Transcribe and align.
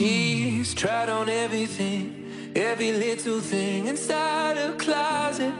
She's 0.00 0.72
tried 0.72 1.10
on 1.10 1.28
everything, 1.28 2.52
every 2.56 2.90
little 2.90 3.38
thing 3.38 3.86
inside 3.86 4.56
her 4.56 4.74
closet. 4.78 5.52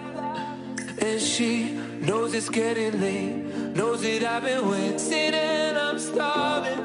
And 0.98 1.21
she 1.21 1.72
knows 2.01 2.33
it's 2.33 2.48
getting 2.48 3.03
late, 3.03 3.76
knows 3.76 4.01
that 4.01 4.24
I've 4.24 4.42
been 4.42 4.66
waiting 4.66 5.34
and 5.34 5.76
I'm 5.76 5.98
starving. 5.98 6.83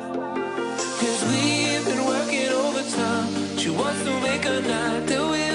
Cause 0.99 1.23
we've 1.31 1.86
been 1.86 2.05
working 2.05 2.49
overtime. 2.49 3.58
She 3.58 3.70
wants 3.70 4.03
to 4.03 4.20
make 4.20 4.44
a 4.44 4.59
night 4.59 5.08
that 5.08 5.31
we 5.31 5.55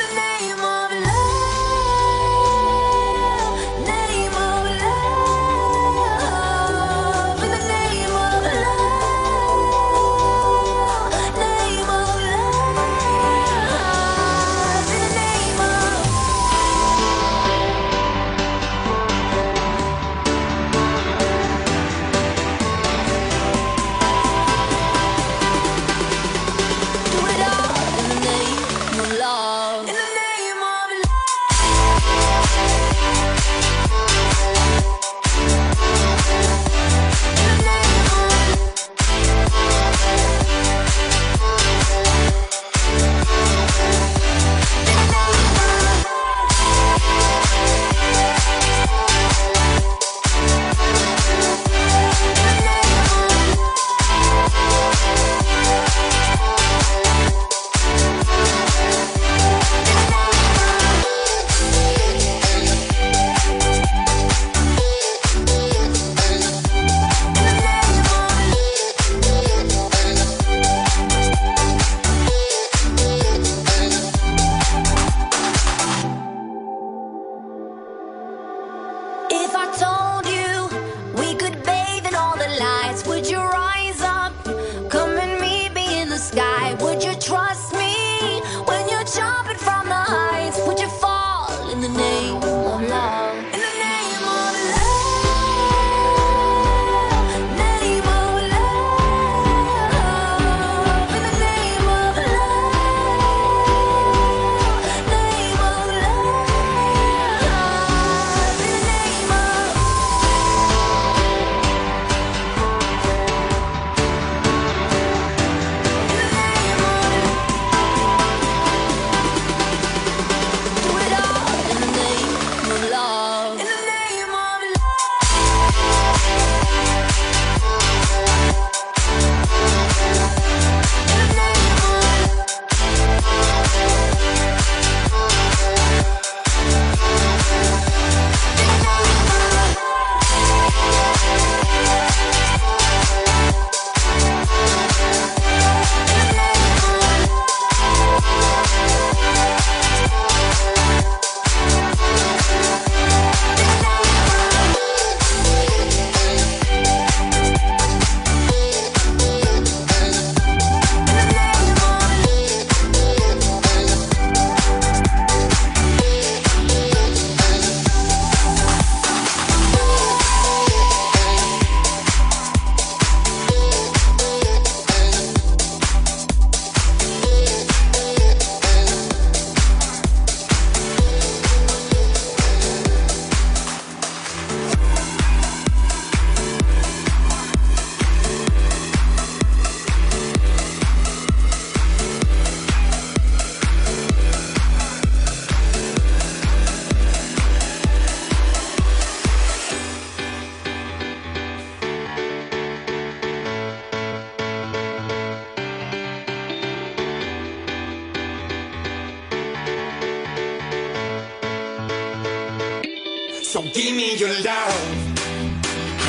So 213.51 213.61
give 213.63 213.93
me 213.93 214.15
your 214.15 214.29
love. 214.45 214.81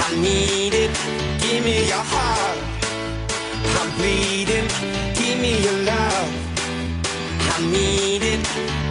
I 0.05 0.15
need 0.15 0.75
it. 0.75 0.93
Give 1.43 1.65
me 1.65 1.89
your 1.89 2.05
heart. 2.13 2.59
I'm 3.81 3.91
bleeding. 3.97 4.69
Give 5.19 5.41
me 5.41 5.61
your 5.61 5.79
love. 5.83 6.31
I 7.53 7.59
need 7.67 8.23
it. 8.23 8.41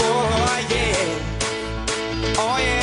Oh 0.02 0.68
yeah. 0.70 1.38
Oh 2.40 2.58
yeah. 2.60 2.81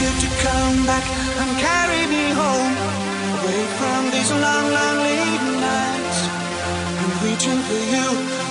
you 0.00 0.12
to 0.20 0.28
come 0.44 0.84
back 0.84 1.04
and 1.40 1.50
carry 1.56 2.04
me 2.12 2.28
home 2.36 2.74
away 3.40 3.62
from 3.80 4.10
these 4.12 4.30
long, 4.30 4.66
long 4.76 4.96
late 5.00 5.44
nights. 5.56 6.20
I'm 7.00 7.12
reaching 7.24 7.60
for 7.64 7.80
you. 7.94 8.06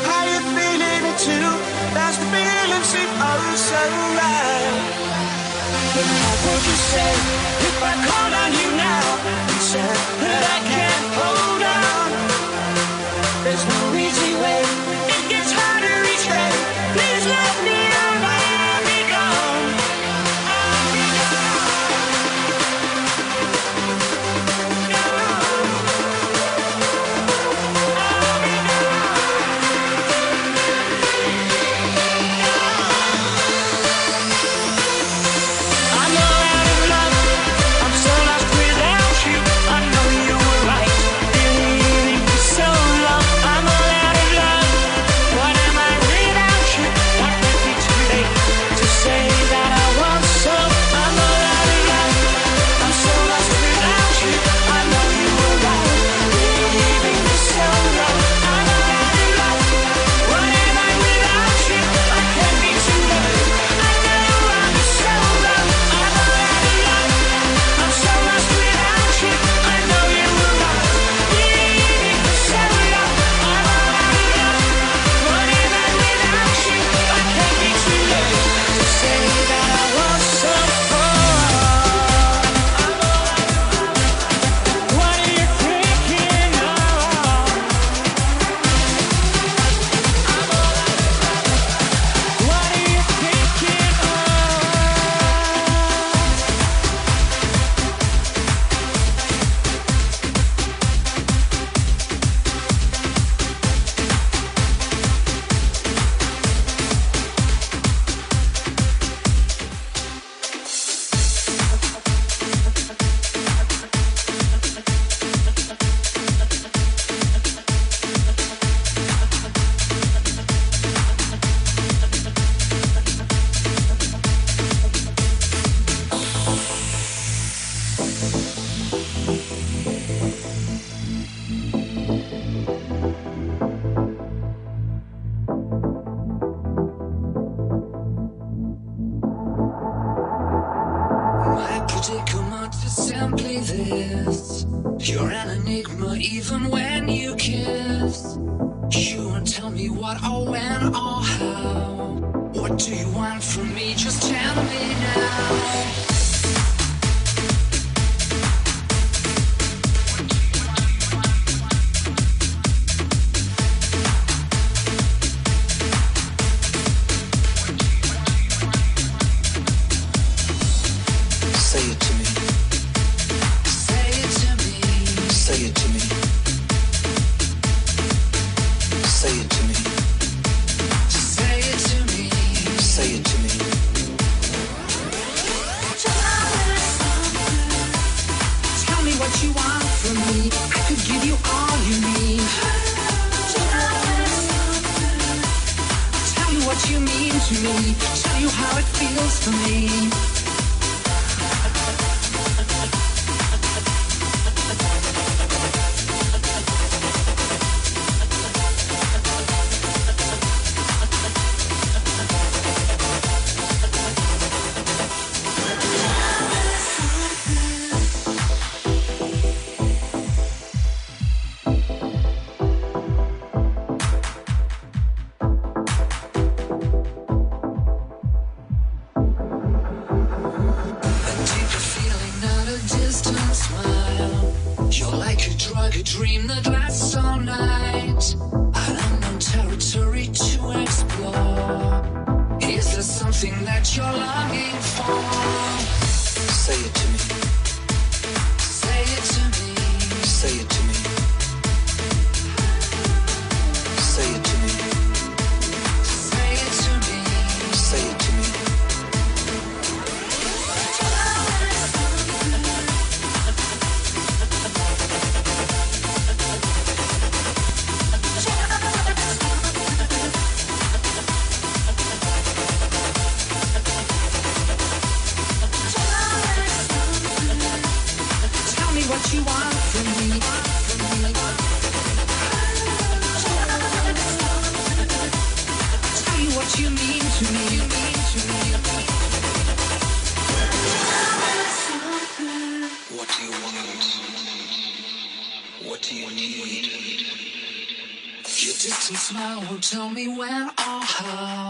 How 0.10 0.22
you 0.26 0.42
feeling 0.58 1.04
it 1.06 1.18
too? 1.22 1.50
That's 1.94 2.18
the 2.18 2.26
feeling 2.34 2.84
seem 2.84 3.10
oh 3.30 3.54
so 3.70 3.82
right. 4.18 5.06
But 5.94 6.08
what 6.18 6.38
would 6.46 6.64
you 6.66 6.78
say 6.94 7.14
if 7.70 7.78
I 7.84 7.94
called 8.08 8.34
on 8.42 8.52
you 8.60 8.70
now 8.78 9.06
and 9.50 9.62
said 9.62 9.98
that 10.22 10.44
I 10.56 10.70
can't? 10.70 10.85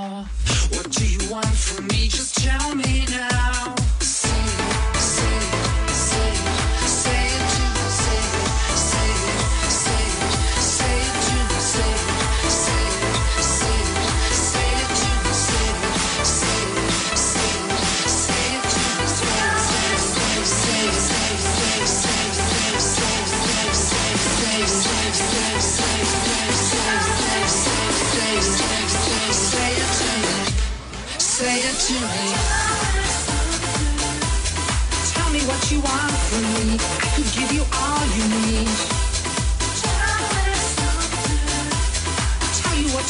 What 0.05 0.91
do 0.91 1.07
you 1.07 1.31
want 1.31 1.47
from 1.47 1.87
me? 1.87 2.07
Just 2.07 2.37
tell 2.37 2.75
me 2.75 3.05
now. 3.09 3.14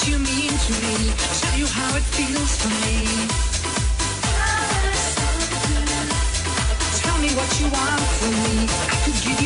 You 0.08 0.20
mean 0.20 0.50
to 0.50 0.74
me. 0.84 1.14
Tell 1.42 1.58
you 1.58 1.66
how 1.66 1.98
it 1.98 2.04
feels 2.04 2.54
for 2.62 2.70
me. 2.86 2.98
Tell 7.02 7.18
me 7.24 7.30
what 7.34 7.50
you 7.60 7.68
want 7.70 8.02
from 8.20 8.34
me. 8.46 8.68
I 8.94 8.96
could 9.04 9.18
give 9.26 9.42
you 9.42 9.45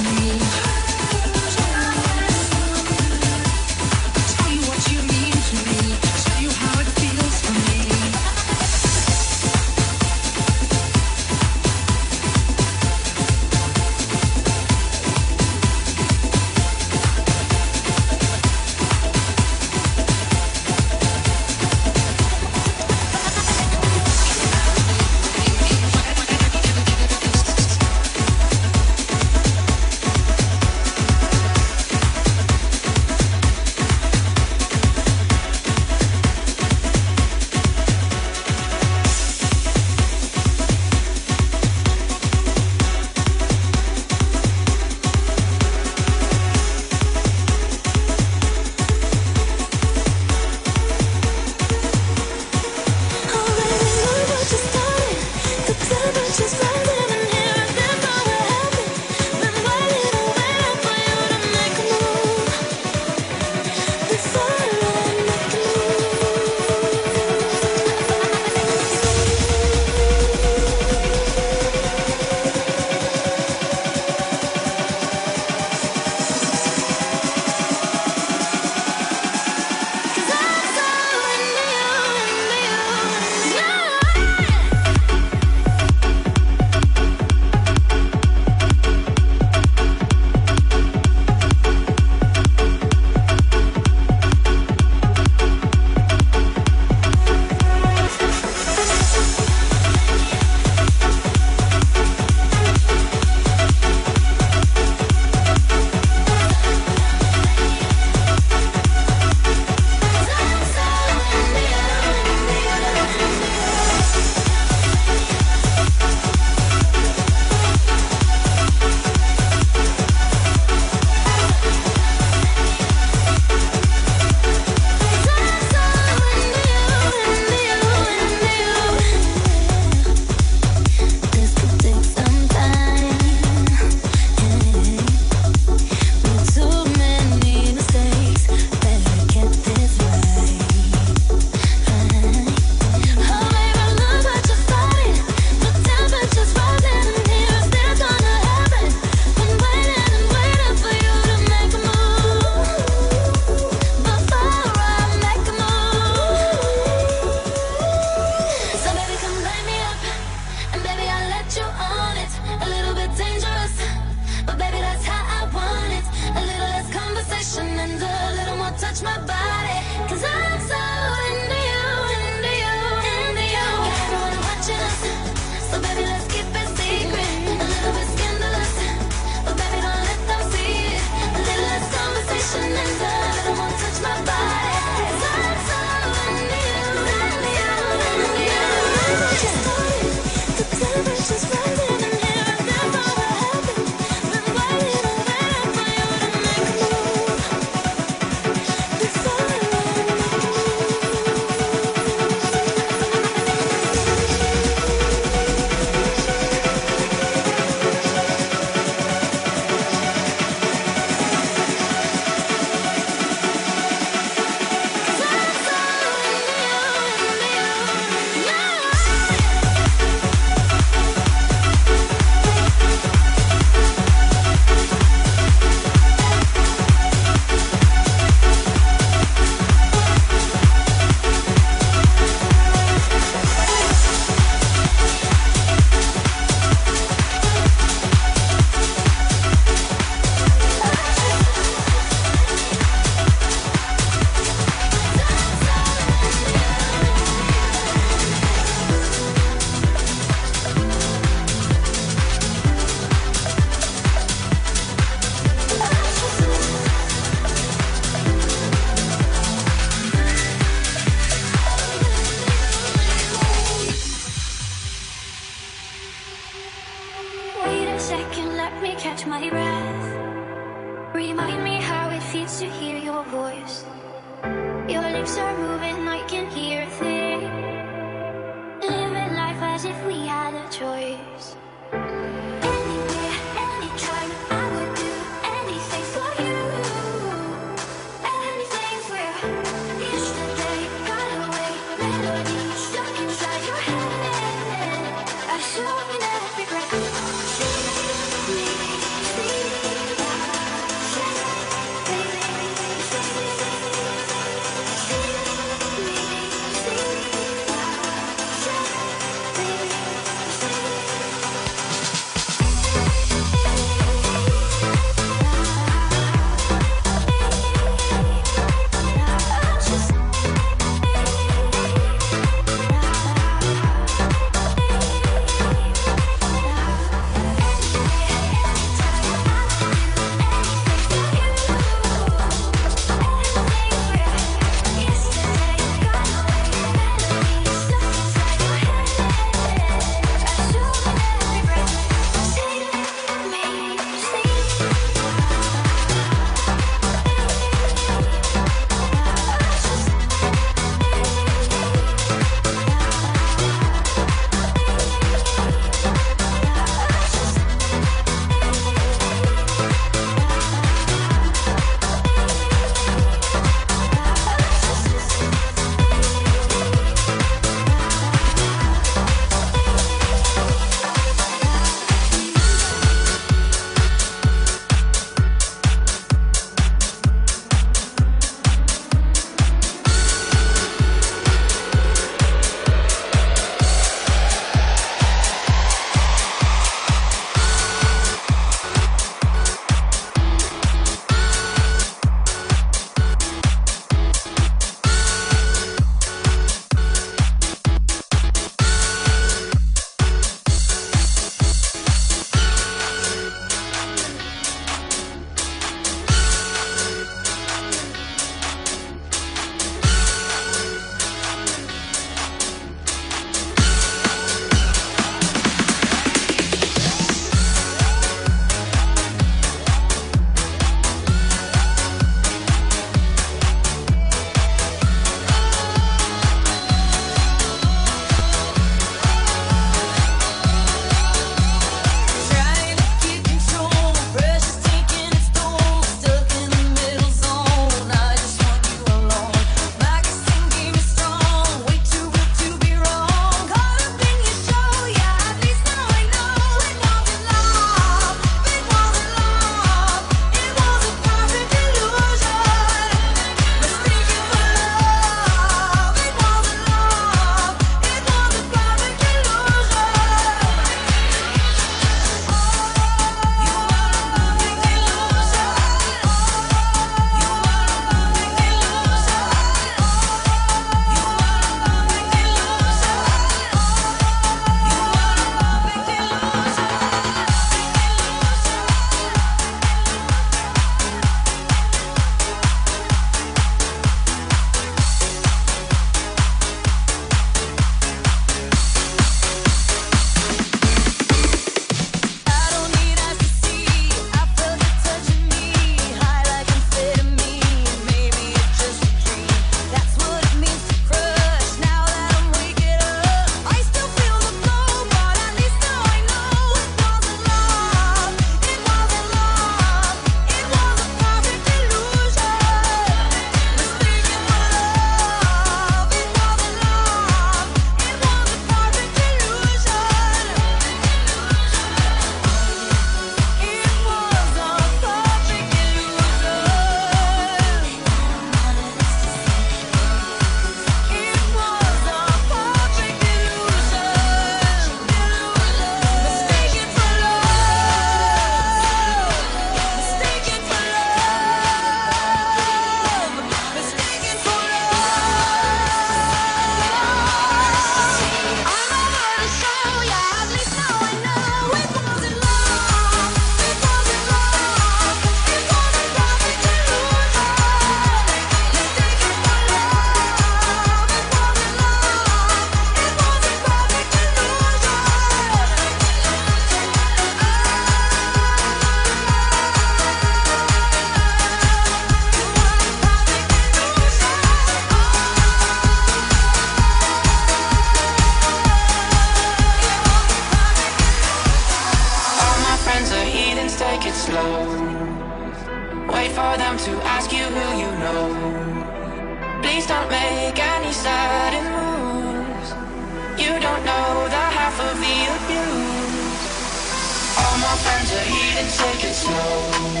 slow 599.20 600.00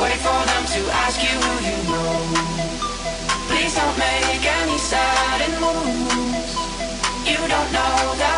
Wait 0.00 0.18
for 0.24 0.40
them 0.50 0.64
to 0.74 0.80
ask 1.04 1.18
you 1.26 1.34
who 1.44 1.54
you 1.68 1.76
know. 1.90 2.12
Please 3.48 3.74
don't 3.74 3.98
make 3.98 4.44
any 4.60 4.78
sudden 4.78 5.52
moves. 5.60 6.54
You 7.30 7.40
don't 7.52 7.70
know 7.76 7.98
that 8.22 8.37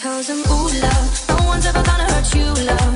tells 0.00 0.30
him, 0.30 0.38
ooh, 0.38 0.68
love, 0.80 1.28
no 1.28 1.46
one's 1.46 1.66
ever 1.66 1.82
gonna 1.82 2.04
hurt 2.04 2.34
you, 2.34 2.46
love. 2.64 2.89